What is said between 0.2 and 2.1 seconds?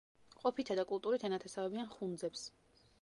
ყოფითა და კულტურით ენათესავებიან